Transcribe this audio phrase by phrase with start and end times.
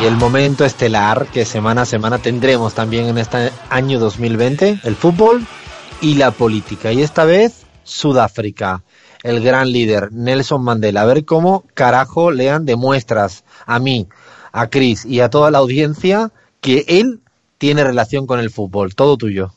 [0.00, 4.94] Y el momento estelar que semana a semana tendremos también en este año 2020, el
[4.94, 5.46] fútbol
[6.02, 6.92] y la política.
[6.92, 8.82] Y esta vez Sudáfrica,
[9.22, 11.00] el gran líder Nelson Mandela.
[11.00, 14.06] A ver cómo carajo lean demuestras a mí,
[14.52, 17.22] a Chris y a toda la audiencia que él
[17.56, 18.94] tiene relación con el fútbol.
[18.94, 19.54] Todo tuyo.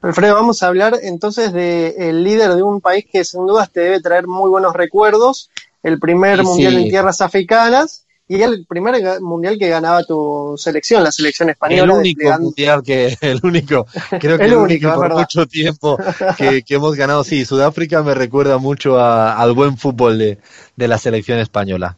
[0.00, 4.00] Alfredo, vamos a hablar entonces del líder de un país que sin dudas te debe
[4.00, 5.50] traer muy buenos recuerdos,
[5.82, 6.82] el primer mundial sí.
[6.84, 11.82] en tierras africanas y el primer mundial que ganaba tu selección, la selección española.
[11.82, 13.86] El único desplegando- mundial que, el único,
[14.18, 15.16] creo que El el, único, por verdad.
[15.18, 15.98] mucho tiempo
[16.38, 17.22] que, que hemos ganado.
[17.24, 20.38] Sí, Sudáfrica me recuerda mucho a- al buen fútbol de,
[20.76, 21.96] de la selección española.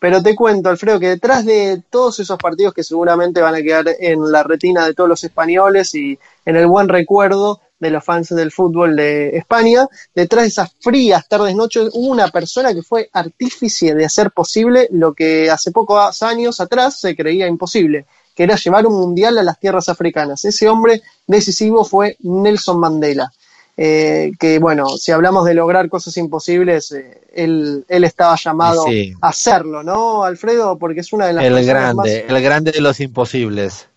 [0.00, 3.86] Pero te cuento, Alfredo, que detrás de todos esos partidos que seguramente van a quedar
[4.00, 8.30] en la retina de todos los españoles y en el buen recuerdo de los fans
[8.30, 13.08] del fútbol de España, detrás de esas frías tardes noches hubo una persona que fue
[13.12, 18.56] artífice de hacer posible lo que hace pocos años atrás se creía imposible, que era
[18.56, 20.44] llevar un mundial a las tierras africanas.
[20.44, 23.30] Ese hombre decisivo fue Nelson Mandela.
[23.76, 29.12] Eh, que bueno, si hablamos de lograr cosas imposibles, eh, él, él estaba llamado Sí.
[29.20, 30.78] a hacerlo, ¿no, Alfredo?
[30.78, 33.88] Porque es una de las El grande, más- el grande de los imposibles.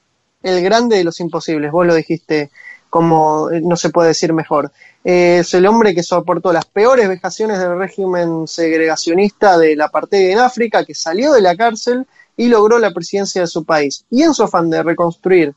[0.42, 2.50] el grande de los imposibles, vos lo dijiste
[2.98, 4.72] como eh, no se puede decir mejor.
[5.04, 10.40] Eh, es el hombre que soportó las peores vejaciones del régimen segregacionista del apartheid en
[10.40, 14.04] África, que salió de la cárcel y logró la presidencia de su país.
[14.10, 15.54] Y en su afán de reconstruir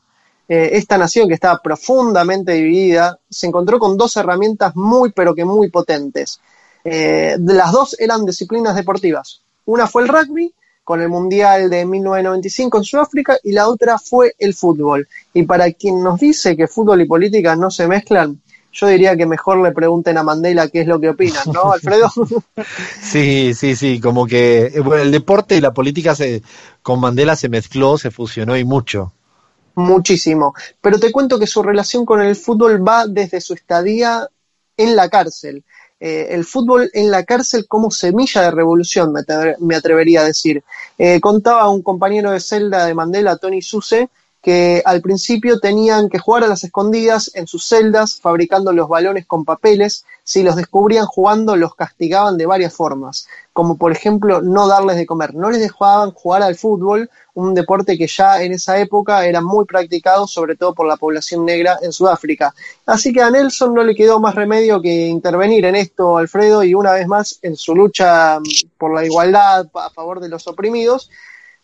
[0.47, 5.43] eh, esta nación que estaba profundamente dividida, se encontró con dos herramientas muy, pero que
[5.43, 6.39] muy potentes.
[6.83, 9.41] De las dos eran disciplinas deportivas.
[9.65, 14.35] Una fue el rugby, con el Mundial de 1995 en Sudáfrica, y la otra fue
[14.39, 15.07] el fútbol.
[15.33, 18.41] Y para quien nos dice que fútbol y política no se mezclan,
[18.73, 22.09] yo diría que mejor le pregunten a Mandela qué es lo que opinan, ¿no, Alfredo?
[23.01, 26.41] Sí, sí, sí, como que eh, bueno, el deporte y la política se,
[26.81, 29.13] con Mandela se mezcló, se fusionó y mucho.
[29.75, 30.53] Muchísimo.
[30.81, 34.27] Pero te cuento que su relación con el fútbol va desde su estadía
[34.77, 35.63] en la cárcel.
[36.01, 40.25] Eh, el fútbol en la cárcel como semilla de revolución, me, atre- me atrevería a
[40.25, 40.63] decir.
[40.97, 44.09] Eh, contaba un compañero de celda de Mandela, Tony Suse,
[44.41, 49.27] que al principio tenían que jugar a las escondidas en sus celdas, fabricando los balones
[49.27, 50.03] con papeles.
[50.23, 55.05] Si los descubrían jugando, los castigaban de varias formas, como por ejemplo no darles de
[55.05, 55.35] comer.
[55.35, 59.65] No les dejaban jugar al fútbol, un deporte que ya en esa época era muy
[59.65, 62.53] practicado, sobre todo por la población negra en Sudáfrica.
[62.87, 66.73] Así que a Nelson no le quedó más remedio que intervenir en esto, Alfredo, y
[66.73, 68.43] una vez más en su lucha mm,
[68.77, 71.09] por la igualdad a favor de los oprimidos,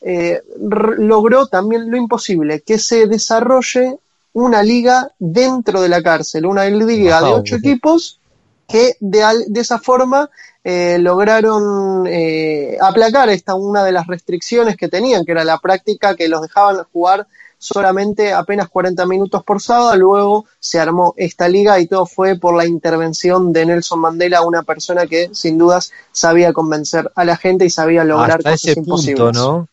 [0.02, 3.98] eh, logró también lo imposible, que se desarrolle
[4.34, 8.20] una liga dentro de la cárcel, una liga de ocho equipos
[8.68, 10.30] que de, de esa forma
[10.64, 16.16] eh, lograron eh, aplacar esta una de las restricciones que tenían, que era la práctica
[16.16, 17.26] que los dejaban jugar
[17.58, 22.56] solamente apenas 40 minutos por sábado, luego se armó esta liga y todo fue por
[22.56, 27.66] la intervención de Nelson Mandela, una persona que sin dudas sabía convencer a la gente
[27.66, 29.24] y sabía lograr Hasta cosas ese imposibles.
[29.24, 29.68] punto, ¿no?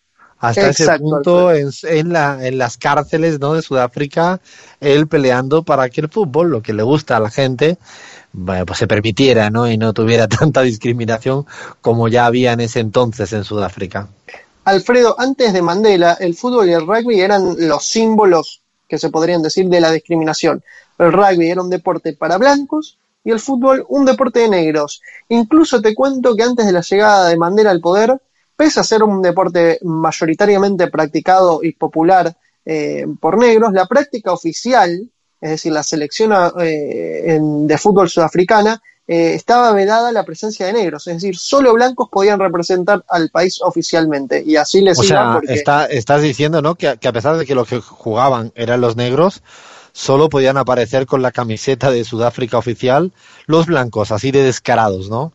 [0.48, 3.54] Hasta ese punto en, en, la, en las cárceles ¿no?
[3.54, 4.40] de Sudáfrica,
[4.80, 7.78] él peleando para que el fútbol, lo que le gusta a la gente,
[8.32, 9.70] bueno, pues se permitiera ¿no?
[9.70, 11.46] y no tuviera tanta discriminación
[11.80, 14.08] como ya había en ese entonces en Sudáfrica.
[14.64, 19.42] Alfredo, antes de Mandela, el fútbol y el rugby eran los símbolos que se podrían
[19.42, 20.62] decir de la discriminación.
[20.98, 25.02] El rugby era un deporte para blancos y el fútbol un deporte de negros.
[25.28, 28.20] Incluso te cuento que antes de la llegada de Mandela al poder,
[28.56, 35.08] pese a ser un deporte mayoritariamente practicado y popular eh, por negros, la práctica oficial,
[35.40, 40.72] es decir, la selección eh, en, de fútbol sudafricana, eh, estaba vedada la presencia de
[40.72, 45.40] negros, es decir, solo blancos podían representar al país oficialmente, y así les O iba
[45.44, 46.74] sea, está, estás diciendo ¿no?
[46.74, 49.42] que, que a pesar de que los que jugaban eran los negros,
[49.92, 53.12] solo podían aparecer con la camiseta de Sudáfrica oficial
[53.46, 55.34] los blancos, así de descarados, ¿no?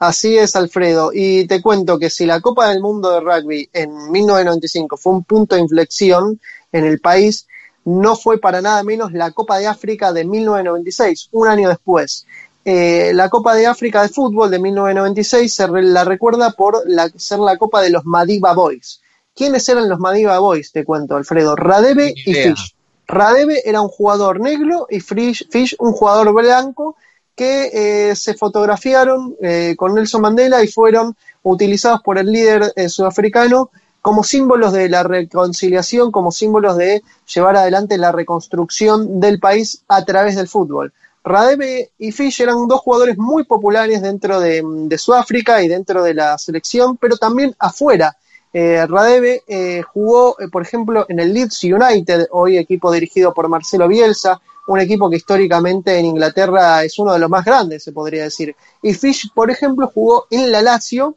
[0.00, 1.10] Así es, Alfredo.
[1.14, 5.24] Y te cuento que si la Copa del Mundo de Rugby en 1995 fue un
[5.24, 6.40] punto de inflexión
[6.72, 7.46] en el país,
[7.84, 12.26] no fue para nada menos la Copa de África de 1996, un año después.
[12.64, 16.82] eh, la Copa de África de Fútbol de 1996 se la recuerda por
[17.16, 19.00] ser la Copa de los Madiba Boys.
[19.34, 20.72] ¿Quiénes eran los Madiba Boys?
[20.72, 21.56] Te cuento, Alfredo.
[21.56, 22.74] Radebe y Fish.
[23.06, 26.96] Radebe era un jugador negro y Fish, un jugador blanco
[27.40, 33.70] que eh, se fotografiaron eh, con Nelson Mandela y fueron utilizados por el líder sudafricano
[34.02, 37.02] como símbolos de la reconciliación, como símbolos de
[37.34, 40.92] llevar adelante la reconstrucción del país a través del fútbol.
[41.24, 44.62] Radebe y Fish eran dos jugadores muy populares dentro de,
[44.98, 48.18] Sudáfrica y dentro de la selección, pero también afuera.
[48.52, 53.48] Eh, Radebe eh, jugó, eh, por ejemplo, en el Leeds United, hoy equipo dirigido por
[53.48, 57.92] Marcelo Bielsa, un equipo que históricamente en Inglaterra es uno de los más grandes, se
[57.92, 58.54] podría decir.
[58.82, 61.16] Y Fish, por ejemplo, jugó en la Lazio,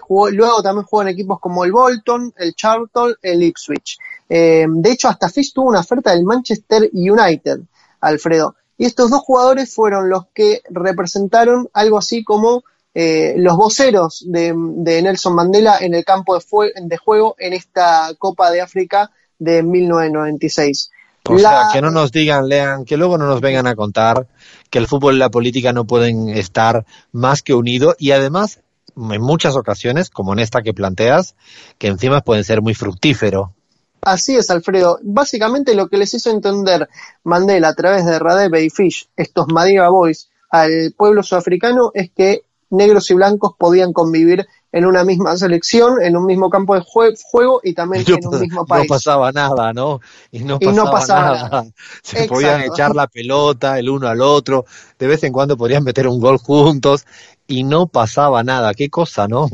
[0.00, 3.98] jugó, luego también jugó en equipos como el Bolton, el Charlton, el Ipswich.
[4.28, 7.60] de hecho, hasta Fish tuvo una oferta del Manchester United,
[8.00, 8.54] Alfredo.
[8.76, 12.64] Y estos dos jugadores fueron los que representaron algo así como
[12.94, 18.60] eh, los voceros de, Nelson Mandela en el campo de, juego en esta Copa de
[18.60, 20.90] África de 1996.
[21.28, 24.26] O sea, que no nos digan, lean, que luego no nos vengan a contar
[24.70, 28.60] que el fútbol y la política no pueden estar más que unidos y además,
[28.96, 31.36] en muchas ocasiones, como en esta que planteas,
[31.78, 33.54] que encima pueden ser muy fructífero.
[34.00, 34.98] Así es, Alfredo.
[35.02, 36.88] Básicamente lo que les hizo entender
[37.22, 42.42] Mandela a través de Radebe y Fish, estos Madiba Boys, al pueblo sudafricano es que
[42.70, 47.60] negros y blancos podían convivir en una misma selección, en un mismo campo de juego
[47.62, 48.88] y también en un mismo país.
[48.88, 50.00] No pasaba nada, ¿no?
[50.30, 51.64] Y no pasaba, nada.
[52.02, 54.64] Se podían echar la pelota el uno al otro,
[54.98, 57.04] de vez en cuando podían meter un gol juntos
[57.46, 58.72] y no pasaba nada.
[58.72, 59.48] Qué cosa, ¿no?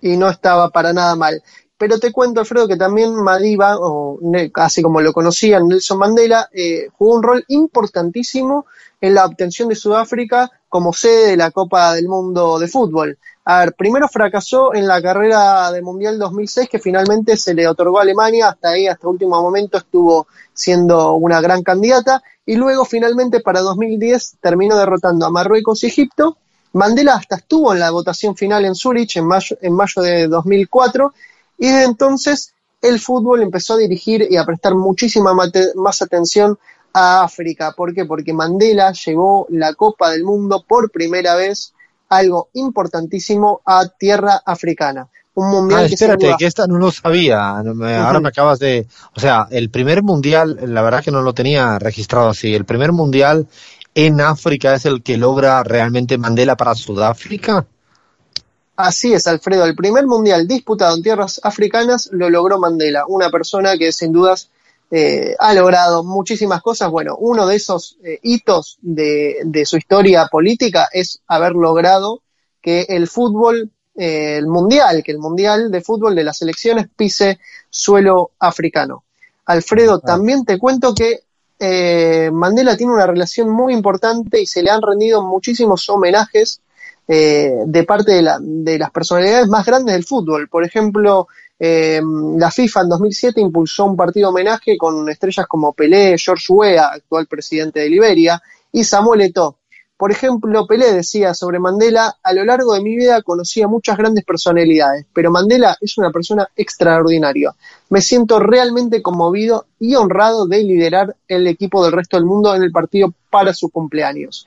[0.00, 1.42] Y no estaba para nada mal.
[1.78, 4.18] Pero te cuento, Alfredo, que también Madiba, o
[4.54, 8.66] así como lo conocían, Nelson Mandela, eh, jugó un rol importantísimo
[9.00, 13.16] en la obtención de Sudáfrica como sede de la Copa del Mundo de Fútbol.
[13.46, 17.98] A ver, primero fracasó en la carrera del Mundial 2006, que finalmente se le otorgó
[17.98, 23.40] a Alemania, hasta ahí, hasta último momento estuvo siendo una gran candidata, y luego finalmente
[23.40, 26.36] para 2010 terminó derrotando a Marruecos y Egipto.
[26.74, 31.14] Mandela hasta estuvo en la votación final en Zurich en mayo, en mayo de 2004
[31.56, 32.52] y desde entonces
[32.82, 35.32] el fútbol empezó a dirigir y a prestar muchísima
[35.74, 36.58] más atención
[36.98, 37.72] a África.
[37.72, 38.06] ¿Por qué?
[38.06, 41.74] Porque Mandela llevó la Copa del Mundo por primera vez,
[42.08, 45.06] algo importantísimo, a tierra africana.
[45.34, 47.50] Un mundial ah, espérate, que, esta no lo sabía.
[47.50, 48.86] Ahora me acabas de.
[49.14, 52.54] O sea, el primer mundial, la verdad que no lo tenía registrado así.
[52.54, 53.46] El primer mundial
[53.94, 57.66] en África es el que logra realmente Mandela para Sudáfrica.
[58.74, 59.66] Así es, Alfredo.
[59.66, 64.48] El primer mundial disputado en tierras africanas lo logró Mandela, una persona que sin dudas
[64.88, 66.90] eh, ha logrado muchísimas cosas.
[66.90, 72.22] Bueno, uno de esos eh, hitos de, su historia política es haber logrado
[72.62, 77.40] que el fútbol, eh, el mundial, que el mundial de fútbol de las elecciones pise
[77.68, 79.02] suelo africano.
[79.46, 80.06] Alfredo, ah.
[80.06, 81.20] también te cuento que
[82.30, 86.60] Mandela tiene una relación muy importante y se le han rendido muchísimos homenajes
[87.08, 90.48] de parte de, la, de, las personalidades más grandes del fútbol.
[90.50, 92.00] Por ejemplo, eh,
[92.36, 97.26] la FIFA en 2007 impulsó un partido homenaje con estrellas como Pelé, George Weah, actual
[97.26, 98.42] presidente de Liberia,
[98.72, 99.58] y Samuel Eto'o.
[99.96, 103.96] Por ejemplo, Pelé decía sobre Mandela, a lo largo de mi vida conocí a muchas
[103.96, 107.54] grandes personalidades, pero Mandela es una persona extraordinaria.
[107.88, 112.62] Me siento realmente conmovido y honrado de liderar el equipo del resto del mundo en
[112.62, 114.46] el partido para su cumpleaños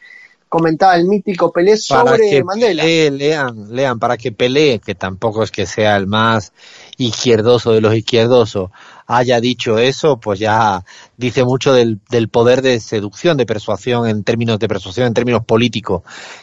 [0.50, 2.84] comentaba el mítico Pelé sobre Mandela.
[2.84, 6.52] lean, lean, para que Pelé, que tampoco es que sea el más
[6.98, 8.72] izquierdoso de los izquierdosos,
[9.06, 10.84] haya dicho eso, pues ya
[11.18, 15.46] dice mucho del, del poder de seducción, de persuasión, en términos de persuasión, en términos
[15.46, 16.02] políticos,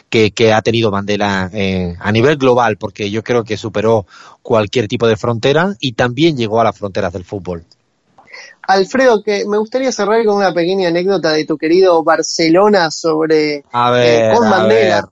[0.09, 4.07] que, que ha tenido Mandela eh, a nivel global, porque yo creo que superó
[4.41, 7.65] cualquier tipo de frontera y también llegó a las fronteras del fútbol.
[8.67, 14.33] Alfredo, que me gustaría cerrar con una pequeña anécdota de tu querido Barcelona sobre eh,
[14.35, 15.09] con Mandela.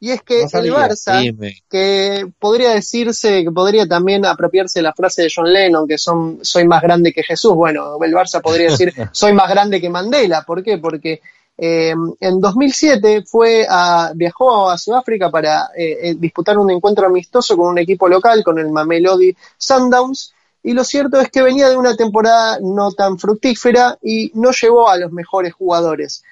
[0.00, 5.32] Y es que el Barça, que podría decirse, que podría también apropiarse la frase de
[5.34, 7.54] John Lennon, que son, soy más grande que Jesús.
[7.54, 10.42] Bueno, el Barça podría decir, soy más grande que Mandela.
[10.42, 10.78] ¿Por qué?
[10.78, 11.20] Porque
[11.56, 17.68] eh, en 2007 fue a, viajó a Sudáfrica para eh, disputar un encuentro amistoso con
[17.68, 21.96] un equipo local, con el Mamelodi Sundowns, y lo cierto es que venía de una
[21.96, 26.22] temporada no tan fructífera y no llevó a los mejores jugadores.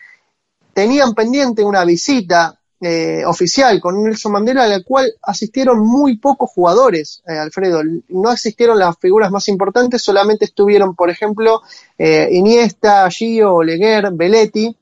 [0.74, 6.50] Tenían pendiente una visita eh, oficial con Nelson Mandela a la cual asistieron muy pocos
[6.50, 7.82] jugadores, eh, Alfredo.
[8.08, 11.62] No asistieron las figuras más importantes, solamente estuvieron, por ejemplo,
[11.96, 14.76] eh, Iniesta, Gio, Oleguer, Belletti,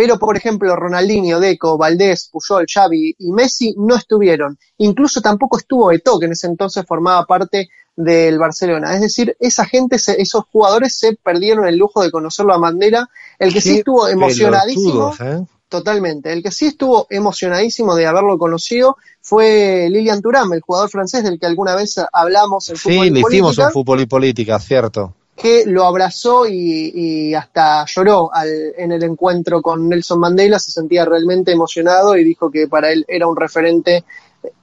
[0.00, 4.58] pero por ejemplo Ronaldinho, Deco, Valdés, Puyol, Xavi y Messi no estuvieron.
[4.78, 8.94] Incluso tampoco estuvo Eto'o, que en ese entonces formaba parte del Barcelona.
[8.94, 13.10] Es decir, esa gente, esos jugadores se perdieron el lujo de conocerlo a Mandela.
[13.38, 15.14] El que sí, estuvo emocionadísimo.
[15.20, 15.44] ¿eh?
[15.68, 16.32] Totalmente.
[16.32, 21.38] El que sí estuvo emocionadísimo de haberlo conocido fue Lilian Thuram, el jugador francés del
[21.38, 25.14] que alguna vez hablamos en fútbol y le hicimos un fútbol y política, cierto.
[25.40, 28.30] Que lo abrazó y, hasta lloró
[28.76, 33.06] en el encuentro con Nelson Mandela, se sentía realmente emocionado y dijo que para él
[33.08, 34.04] era un referente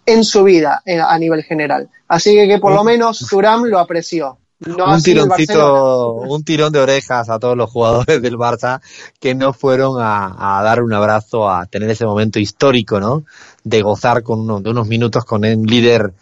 [0.06, 1.90] en su vida eh, a nivel general.
[2.08, 7.30] Así que, que por lo menos Thuram lo apreció un tironcito, un tirón de orejas
[7.30, 8.82] a todos los jugadores del Barça
[9.20, 13.24] que no fueron a, dar un abrazo, a tener ese momento histórico, ¿no?
[13.64, 16.14] De gozar con uno, de unos minutos con el líder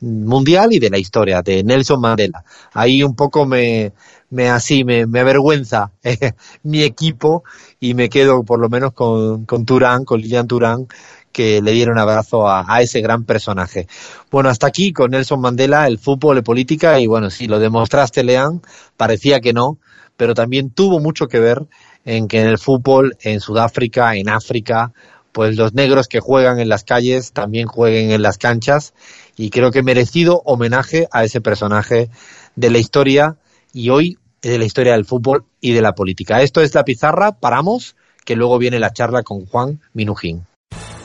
[0.00, 2.44] mundial y de la historia, de Nelson Mandela.
[2.72, 3.92] Ahí un poco me,
[4.30, 5.92] me así, me, me avergüenza
[6.62, 7.44] mi equipo
[7.78, 10.86] y me quedo por lo menos con, con Turán, con Lilian Turán,
[11.32, 13.86] que le dieron un abrazo a, ese gran personaje.
[14.30, 18.24] Bueno, hasta aquí con Nelson Mandela, el fútbol y política, y bueno, si lo demostraste,
[18.24, 18.62] Leán,
[18.96, 19.78] parecía que no,
[20.16, 21.66] pero también tuvo mucho que ver
[22.04, 24.92] en que en el fútbol, en Sudáfrica, en África,
[25.32, 28.94] pues los negros que juegan en las calles también jueguen en las canchas,
[29.36, 32.10] y creo que merecido homenaje a ese personaje
[32.56, 33.36] de la historia,
[33.72, 36.42] y hoy de la historia del fútbol y de la política.
[36.42, 40.46] Esto es la pizarra, paramos, que luego viene la charla con Juan Minujín.